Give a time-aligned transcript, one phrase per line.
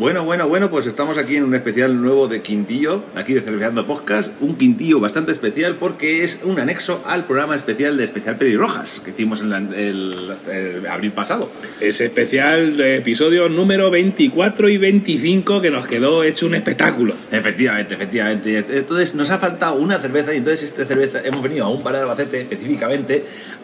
[0.00, 3.84] Bueno, bueno, bueno, pues estamos aquí en un especial nuevo de Quintillo, aquí de Cerveceando
[3.86, 9.00] Podcast, un Quintillo bastante especial porque es un anexo al programa especial de Especial Pelirrojas
[9.04, 11.50] que hicimos en la- el, el abril pasado.
[11.82, 17.12] Ese especial de episodio número 24 y 25 que nos quedó hecho un espectáculo.
[17.30, 18.64] Efectivamente, efectivamente.
[18.70, 21.92] Entonces nos ha faltado una cerveza y entonces esta cerveza hemos venido a un bar
[21.96, 23.22] de Albacete específicamente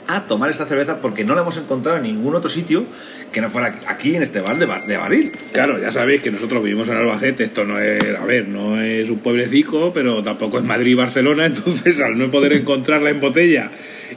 [0.08, 2.84] a tomar esta cerveza porque no la hemos encontrado en ningún otro sitio
[3.32, 5.32] que no fuera aquí en este bar de, bar- de barril.
[5.52, 9.10] Claro, ya sabéis que nosotros vivimos en Albacete, esto no es, a ver, no es
[9.10, 13.70] un pueblecico, pero tampoco es Madrid y Barcelona, entonces al no poder encontrarla en botella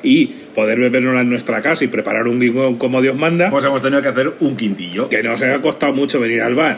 [0.03, 3.81] y poder bebernosla en nuestra casa y preparar un guion como Dios manda, Pues hemos
[3.81, 5.09] tenido que hacer un quintillo.
[5.09, 6.77] que nos ha costado mucho venir al bar.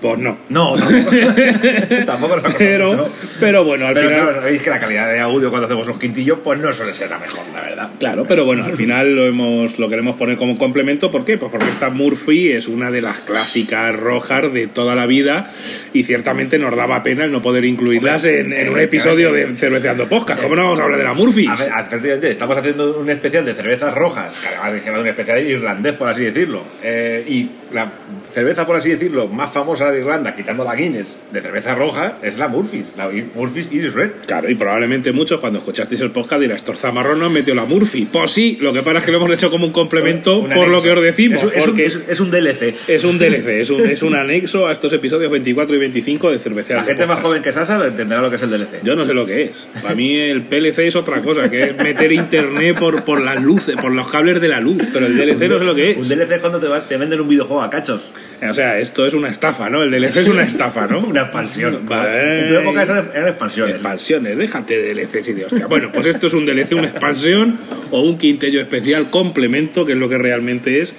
[0.00, 0.38] Pues no.
[0.48, 3.10] No, tampoco, tampoco costado Pero, mucho.
[3.38, 4.22] pero bueno, al Pero final...
[4.24, 7.10] claro, sabéis que la calidad de audio cuando hacemos los quintillos pues no suele ser
[7.10, 7.90] la mejor, la verdad.
[7.98, 11.10] Claro, pero bueno, al final lo hemos lo queremos poner como complemento.
[11.10, 11.36] ¿Por qué?
[11.36, 15.50] Pues porque esta Murphy es una de las clásicas rojas de toda la vida
[15.92, 20.08] y ciertamente nos daba pena el no poder incluirlas en, en un episodio de Cerveceando
[20.08, 20.42] Podcast.
[20.42, 21.46] ¿Cómo no vamos a hablar de la Murphy?
[21.46, 25.46] A ver, efectivamente, estamos haciendo un especial de cervezas rojas, que además dijera un especial
[25.46, 26.62] irlandés, por así decirlo.
[26.82, 27.92] Eh, y la
[28.32, 32.38] cerveza, por así decirlo, más famosa de Irlanda, quitando la Guinness, de cerveza roja, es
[32.38, 34.10] la Murphy's, la Murphy's Iris Red.
[34.26, 38.06] Claro, y probablemente muchos cuando escuchasteis el podcast dirán, estos zamarrón nos metió la Murphy.
[38.10, 40.68] Pues sí, lo que pasa es que lo hemos hecho como un complemento Un por
[40.68, 41.42] lo que os decimos.
[41.42, 42.74] Es, un- es un- porque es- es un DLC.
[42.88, 46.36] es un DLC, es un, es un anexo a estos episodios 24 y 25 de
[46.36, 48.82] La Cerveceando gente más joven que Sasa entenderá lo que es el DLC.
[48.84, 49.66] Yo no sé lo que es.
[49.82, 53.76] Para mí el PLC es otra cosa, que es meter internet por, por las luces,
[53.76, 54.82] por los cables de la luz.
[54.92, 56.08] Pero el DLC no sé lo que Un es.
[56.08, 58.10] DLC es cuando te, vas- te venden un videojuego a cachos.
[58.48, 59.82] O sea, esto es una estafa, ¿no?
[59.82, 61.00] El DLC es una estafa, ¿no?
[61.06, 61.80] Una expansión.
[61.88, 62.40] Vale.
[62.40, 63.74] En tu época eran expansiones.
[63.74, 65.66] Expansiones, déjate de DLCs y de hostia.
[65.66, 67.58] Bueno, pues esto es un DLC, una expansión
[67.90, 70.94] o un quintello especial complemento, que es lo que realmente es,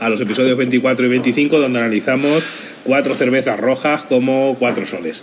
[0.00, 5.22] a los episodios 24 y 25, donde analizamos cuatro cervezas rojas como cuatro soles.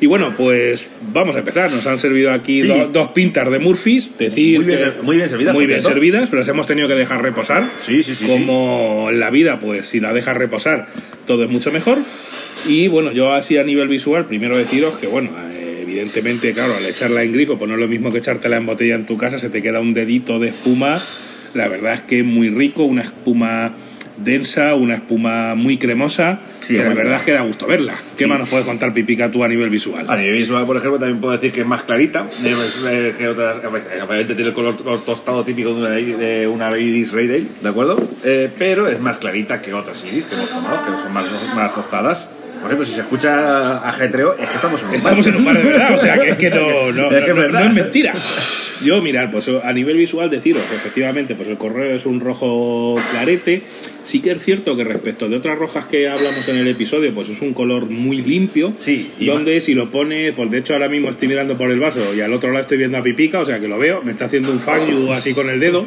[0.00, 1.70] Y bueno, pues vamos a empezar.
[1.70, 2.66] Nos han servido aquí Sí.
[2.68, 6.30] do- dos pintas de Murphys, decir Muy bien que- muy bien servidas, muy bien servidas,
[6.30, 7.70] pero las hemos tenido que dejar reposar.
[7.80, 10.88] Sí, sí, sí, Como en la vida, pues si la dejas reposar,
[11.26, 11.98] todo es mucho mejor.
[12.66, 16.86] Y bueno, yo así a nivel visual, primero deciros que, bueno, eh, evidentemente, claro, al
[16.86, 19.38] echarla en grifo, pues no es lo mismo que echártela en botella en tu casa,
[19.38, 21.00] se te queda un dedito de espuma.
[21.54, 23.74] La verdad es que muy rico, una espuma
[24.24, 27.94] densa, una espuma muy cremosa, Sí, que la verdad es que da gusto verla.
[28.16, 30.06] ¿Qué más nos puedes contar, Pipica, tú a nivel visual?
[30.08, 32.26] A nivel visual, por ejemplo, también puedo decir que es más clarita.
[32.44, 37.12] eh, que otras, eh, obviamente tiene el color tostado típico de una, de una Iris
[37.12, 37.98] Red Ale, ¿de acuerdo?
[38.24, 41.24] Eh, pero es más clarita que otras Iris que hemos tomado, que son más,
[41.56, 42.30] más tostadas.
[42.60, 44.98] Por ejemplo, si se escucha ajetreo, es que estamos en un bar.
[45.00, 47.30] Estamos en un bar de verdad, o sea que es que no, no, Es que
[47.30, 47.60] es no- no- verdad.
[47.60, 48.14] no es mentira.
[48.84, 53.62] Yo, mirad, pues a nivel visual deciros efectivamente pues el correo es un rojo clarete.
[54.04, 57.28] Sí que es cierto que respecto de otras rojas que hablamos en el episodio, pues
[57.28, 58.72] es un color muy limpio.
[58.76, 61.78] Sí, y donde si lo pone, pues de hecho ahora mismo estoy mirando por el
[61.78, 64.12] vaso y al otro lado estoy viendo a Pipica, o sea que lo veo, me
[64.12, 65.86] está haciendo un fan you así con el dedo.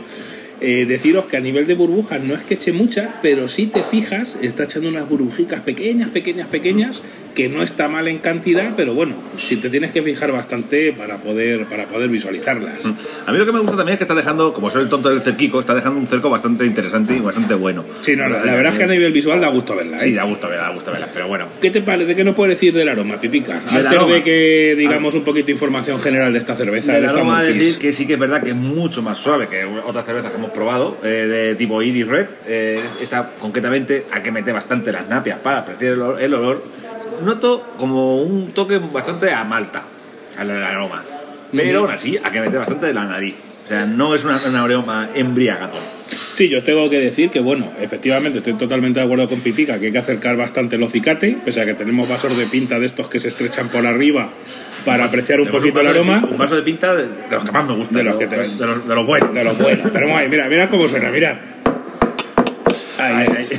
[0.62, 3.81] Eh, deciros que a nivel de burbujas no es que eche muchas, pero si te
[3.81, 7.01] fijas, está echando unas burbujicas pequeñas, pequeñas, pequeñas,
[7.35, 11.18] que no está mal en cantidad, pero bueno, si te tienes que fijar bastante para
[11.18, 12.85] poder, para poder visualizarlas.
[13.25, 15.09] A mí lo que me gusta también es que está dejando, como soy el tonto
[15.09, 17.84] del cerquico, está dejando un cerco bastante interesante y bastante bueno.
[18.01, 19.97] Sí, no, la, la verdad es que a nivel visual da gusto verla.
[19.97, 20.00] ¿eh?
[20.00, 21.45] Sí, da gusto verla, da gusto verla, pero bueno.
[21.62, 22.16] ¿Qué te parece?
[22.16, 23.53] ¿Qué nos puedes decir del aroma, Pipica?
[23.59, 24.13] Del Antes aroma.
[24.16, 26.94] de que digamos un poquito de información general de esta cerveza.
[26.94, 27.57] De de aroma Murphy's.
[27.59, 30.38] decir que sí que es verdad que es mucho más suave que otras cervezas que
[30.38, 32.25] hemos probado, eh, de tipo Iris Red.
[32.47, 36.63] Eh, esta concretamente hay que meter bastante las napias para apreciar el olor.
[37.23, 39.81] Noto como un toque bastante a malta
[40.37, 41.03] al aroma,
[41.51, 43.35] pero aún así hay que meter bastante de la nariz.
[43.65, 45.79] O sea, no es una, un aroma embriagador.
[46.35, 49.87] Sí, yo tengo que decir que, bueno, efectivamente estoy totalmente de acuerdo con Pipica, que
[49.87, 53.07] hay que acercar bastante el hocicate, pese a que tenemos vasos de pinta de estos
[53.07, 54.29] que se estrechan por arriba
[54.85, 56.27] para apreciar un poquito el vaso de- aroma.
[56.29, 58.38] un vaso de pinta de, de los que más me gustan, De los que te-
[58.38, 59.33] de los, de los buenos.
[59.33, 59.89] De los buenos.
[59.91, 61.39] Pero mira, mira cómo suena, mira.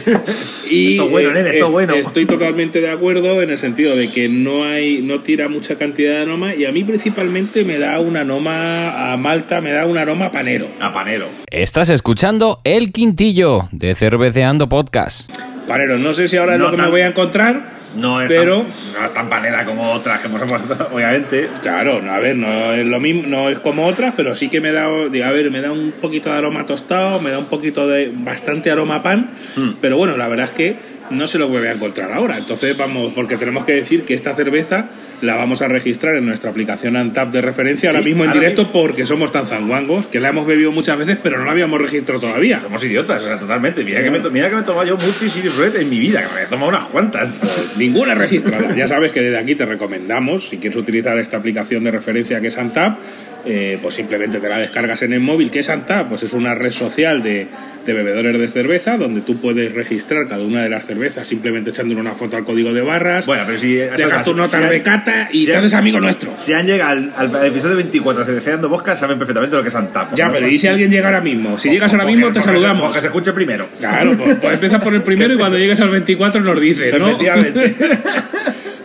[0.70, 1.94] Y Esto es bueno, eh, nene, esto es es- bueno.
[1.94, 6.14] Estoy totalmente de acuerdo en el sentido de que no hay, no tira mucha cantidad
[6.17, 9.99] de aroma y a mí principalmente me da un aroma a malta, me da un
[9.99, 10.67] aroma panero.
[10.81, 11.29] A panero.
[11.50, 15.31] Estás escuchando El Quintillo de Cerveceando Podcast.
[15.69, 18.21] Panero, no sé si ahora es No lo que tan- me voy a encontrar, No
[18.21, 20.43] es, pero tan, no es tan panera como otras que hemos
[20.93, 21.49] obviamente.
[21.63, 24.61] Claro, no, a ver, no es lo mismo, no es como otras, pero sí que
[24.61, 27.47] me da, digo, a ver, me da un poquito de aroma tostado, me da un
[27.47, 29.71] poquito de bastante aroma a pan, Hmm.
[29.81, 30.77] pero bueno, la verdad es que
[31.11, 32.37] no se lo vuelve a encontrar ahora.
[32.37, 34.87] Entonces vamos, porque tenemos que decir que esta cerveza
[35.23, 38.73] la vamos a registrar en nuestra aplicación Antap de referencia ahora mismo en ahora directo
[38.73, 42.21] porque somos tan zanguangos que la hemos bebido muchas veces pero no la habíamos registrado
[42.21, 42.61] todavía.
[42.61, 43.85] Somos idiotas, o sea, totalmente.
[43.85, 46.27] Mira que me, mira que me he tomado yo Murphy Series Red en mi vida,
[46.27, 47.41] que me he tomado unas cuantas.
[47.77, 48.75] Ninguna registrada.
[48.75, 52.49] Ya sabes que desde aquí te recomendamos, si quieres utilizar esta aplicación de referencia que
[52.49, 52.99] es Antap,
[53.47, 55.51] eh, pues simplemente te la descargas en el móvil.
[55.51, 56.09] ¿Qué es Antap?
[56.09, 57.47] Pues es una red social de,
[57.85, 62.01] de bebedores de cerveza donde tú puedes registrar cada una de las cervezas simplemente echándole
[62.01, 63.27] una foto al código de barras.
[63.27, 63.75] Bueno, pero si...
[63.75, 66.33] dejas tu nota de cata y si te haces amigo nuestro.
[66.39, 69.75] Si han llegado al, al episodio 24 de Cerveceando Bosca, saben perfectamente lo que es
[69.75, 70.15] Antap.
[70.15, 71.59] Ya, pero ¿y si alguien llega ahora mismo?
[71.59, 72.95] Si llegas ahora mismo, te saludamos.
[72.95, 73.69] Que se escuche primero.
[73.79, 77.09] Claro, pues, pues empiezas por el primero y cuando llegues al 24 nos dices, ¿no?
[77.09, 77.75] Efectivamente.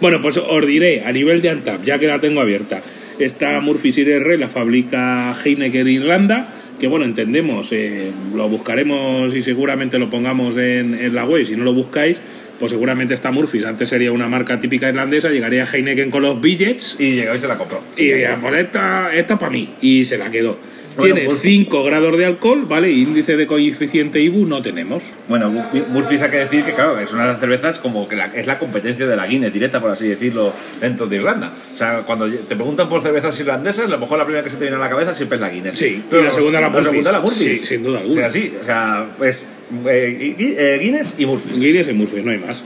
[0.02, 2.82] Bueno, pues os diré, a nivel de Antap, ya que la tengo abierta,
[3.22, 6.48] esta Murphy Series Red la fabrica Heineken Irlanda,
[6.80, 11.56] que bueno, entendemos, eh, lo buscaremos y seguramente lo pongamos en, en la web, si
[11.56, 12.20] no lo buscáis,
[12.60, 16.96] pues seguramente esta Murphy, antes sería una marca típica irlandesa, llegaría Heineken con los billets
[17.00, 17.82] y llegó y se la compró.
[17.98, 20.58] y diría, pues esta, esta para mí, y se la quedó.
[21.00, 22.92] Tiene pues- 5 grados de alcohol, ¿vale?
[22.92, 25.04] Índice de coeficiente IBU no tenemos.
[25.28, 28.16] Bueno, Mu- Murphy hay que decir que, claro, es una de las cervezas como que
[28.16, 31.52] la- es la competencia de la Guinness directa, por así decirlo, dentro de Irlanda.
[31.74, 34.58] O sea, cuando te preguntan por cervezas irlandesas, a lo mejor la primera que se
[34.58, 35.76] te viene a la cabeza siempre es la Guinness.
[35.76, 36.90] Sí, y la segunda la Murphy.
[36.90, 37.44] segunda la Murphy.
[37.56, 38.22] Sí, sin duda O alguna.
[38.22, 39.46] sea, sí, o sea, pues
[39.88, 41.50] eh, eh, Guinness y Murphy.
[41.60, 42.64] Guinness y Murphy, no hay más.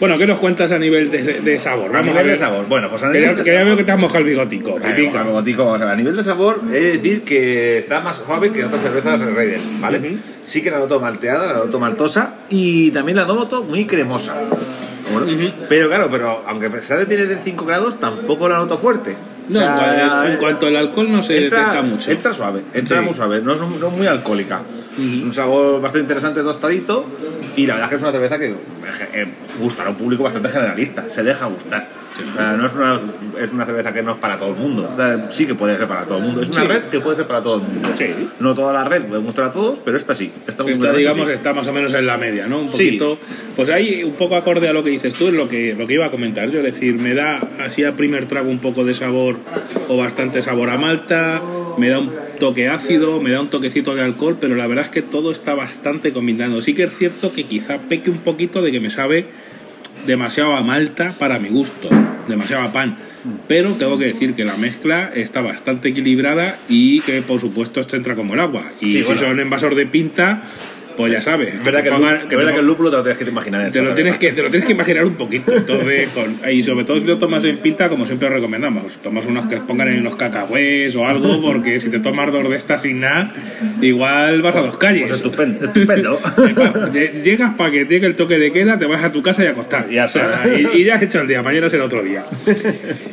[0.00, 1.86] Bueno, ¿qué nos cuentas a nivel de, de sabor?
[1.90, 2.66] A Vamos nivel a de sabor.
[2.68, 3.66] Bueno, pues a Que nivel ya, de que ya sabor.
[3.66, 5.10] veo que te has mojado el bigotico, pipica.
[5.18, 8.16] bueno, botico, vamos a ver, a nivel de sabor, he de decir que está más
[8.16, 9.98] suave que otras cervezas de Raider, ¿vale?
[9.98, 10.18] Ujú.
[10.42, 14.34] Sí que la noto malteada, la noto maltosa y también la noto muy cremosa.
[15.12, 15.52] Bueno, Ujú.
[15.68, 19.16] Pero claro, pero aunque a pesar de tener 5 grados, tampoco la noto fuerte.
[19.48, 22.10] No, O sea, en, en cuanto al alcohol no se entra, detecta mucho.
[22.10, 23.04] entra suave, entra Sí.
[23.04, 24.60] muy suave, no no es muy alcohólica.
[24.98, 27.04] Un sabor bastante interesante, tostadito.
[27.56, 29.26] Y la verdad es que es una cerveza que eh,
[29.60, 31.88] gustará a un público bastante generalista, se deja gustar.
[32.32, 33.00] O sea, no es una,
[33.40, 34.88] es una cerveza que no es para todo el mundo.
[34.92, 36.42] O sea, sí que puede ser para todo el mundo.
[36.42, 36.66] Es una Sí.
[36.68, 37.88] red que puede ser para todo el mundo.
[37.96, 38.06] Sí.
[38.38, 40.30] No toda la red puede gustar a todos, pero esta sí.
[40.46, 41.32] Esta, Esta, digamos, sí.
[41.32, 42.60] está más o menos en la media, ¿no?
[42.60, 42.84] Un Sí.
[42.98, 43.18] poquito.
[43.56, 45.94] Pues ahí, un poco acorde a lo que dices tú, es lo que, lo que
[45.94, 46.58] iba a comentar yo.
[46.58, 49.36] Es decir, me da así a primer trago un poco de sabor
[49.88, 51.40] o bastante sabor a malta,
[51.78, 54.90] me da un toque ácido, me da un toquecito de alcohol, pero la verdad es
[54.90, 56.60] que todo está bastante combinado.
[56.62, 59.26] Sí que es cierto que quizá peque un poquito de que me sabe
[60.06, 61.88] demasiado a malta para mi gusto,
[62.28, 62.96] demasiado a pan.
[63.48, 67.96] Pero tengo que decir que la mezcla está bastante equilibrada y que por supuesto esto
[67.96, 68.64] entra como el agua.
[68.80, 69.20] Y Sí, si bueno.
[69.22, 70.42] son envasos de pinta,
[70.96, 71.54] pues ya sabes.
[71.54, 73.70] Es verdad que, el, que es verdad que el lúpulo te lo tienes que imaginar.
[73.72, 75.52] te lo, tienes que, te lo tienes que imaginar un poquito.
[75.54, 79.46] Entonces, con- y sobre todo si lo tomas en pinta, como siempre recomendamos, tomas unos
[79.46, 83.00] que pongan en unos cacahués o algo, porque si te tomas dos de estas sin
[83.00, 83.32] nada,
[83.80, 85.02] igual vas a dos calles.
[85.02, 85.64] Pues estupendo.
[85.66, 86.18] estupendo.
[86.92, 89.46] Lle- Llegas para que llegue el toque de queda, te vas a tu casa y
[89.46, 89.88] a acostar.
[89.88, 90.74] Ya O sea, está.
[90.76, 92.22] y, y ya has hecho el día, mañana será otro día.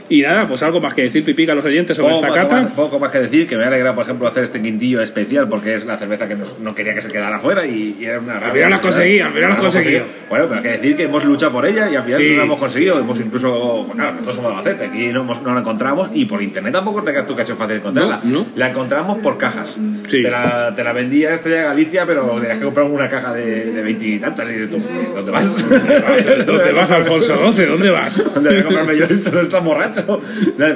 [0.10, 2.50] Y nada, pues algo más que decir, pipica a los oyentes sobre Poco, esta poco
[2.50, 2.62] cata.
[2.64, 5.76] más, poco más que decir, que me alegra, por ejemplo, hacer este quintillo especial porque
[5.76, 8.54] es la cerveza que no quería que se quedara fuera y, y era una rabia.
[8.54, 10.04] final lo has conseguido, al final hemos conseguido.
[10.30, 12.36] Bueno, pero hay que decir que hemos luchado por ella y al final Sí.
[12.36, 13.00] lo hemos conseguido.
[13.00, 13.52] Hemos incluso,
[13.86, 16.74] bueno, claro, nosotros somos de Albacete, aquí no, hemos- no la encontramos y por internet
[16.74, 18.20] tampoco te creas tú que ha sido fácil encontrarla.
[18.24, 18.46] No, no.
[18.56, 19.78] La encontramos por cajas.
[20.08, 20.22] Sí.
[20.22, 23.84] Te, la, te la vendía Estrella Galicia, pero tenías que comprar una caja de, de
[23.84, 24.48] 20 y tantas.
[24.50, 24.80] Y tú,
[25.16, 25.66] ¿dónde vas?
[26.46, 27.66] ¿Dónde vas, Alfonso XII?
[27.66, 28.24] ¿Dónde vas?
[28.34, 29.32] ¿Dónde voy a comprarme yo eso?
[29.32, 30.22] No estás borracho.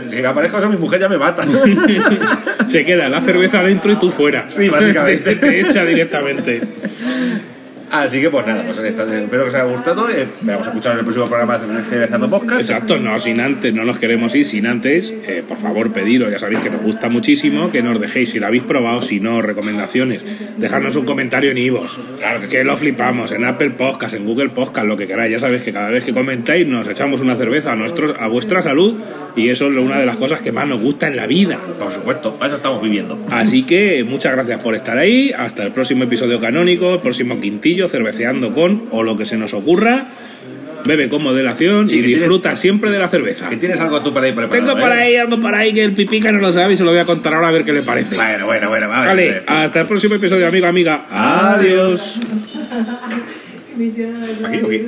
[0.10, 1.44] Si me aparezco eso, mi mujer ya me mata.
[2.68, 4.46] Se queda la cerveza dentro y tú fuera.
[4.50, 5.36] Sí, básicamente.
[5.36, 6.62] Te, te echa directamente.
[8.04, 10.10] Así que pues nada, pues espero que os haya gustado.
[10.10, 12.62] Eh, vamos a escuchar en el próximo programa de Cervezando Podcast.
[12.62, 16.38] Exacto, no sin antes, no nos queremos ir sin antes, eh, por favor pediros, ya
[16.38, 20.26] sabéis que nos gusta muchísimo, que nos dejéis si lo habéis probado, si no, recomendaciones,
[20.58, 24.50] dejarnos un comentario en iVoox, Claro que que lo flipamos, en Apple Podcast, en Google
[24.50, 27.72] Podcast, lo que queráis, ya sabéis que cada vez que comentáis nos echamos una cerveza
[27.72, 28.96] a, nuestros, a vuestra salud
[29.36, 31.60] y eso es una de las cosas que más nos gusta en la vida.
[31.80, 33.20] Por supuesto, para eso estamos viviendo.
[33.32, 35.32] Así que muchas gracias por estar ahí.
[35.38, 39.54] Hasta el próximo episodio canónico, el próximo quintillo, cerveceando con o lo que se nos
[39.54, 40.08] ocurra.
[40.86, 43.50] Bebe con moderación Sí, y que tienes- disfruta siempre de la cerveza.
[43.50, 44.74] Que tienes algo tú para ahí preparado.
[44.76, 44.94] Tengo ¿eh?
[44.94, 47.06] ahí algo por ahí que el pipica no lo sabe y se lo voy a
[47.06, 48.16] contar ahora a ver qué le parece.
[48.16, 48.88] Bueno, bueno, bueno.
[48.90, 51.06] Vale, Vale, hasta el próximo episodio, amigo, amiga.
[51.10, 52.20] Adiós.
[54.46, 54.86] Aquí, aquí.